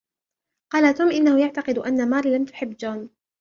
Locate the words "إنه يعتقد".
1.11-1.77